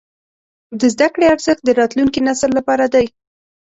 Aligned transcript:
د 0.79 0.81
زده 0.93 1.07
کړې 1.13 1.25
ارزښت 1.33 1.61
د 1.65 1.69
راتلونکي 1.79 2.19
نسل 2.27 2.51
لپاره 2.57 2.85
دی. 2.93 3.05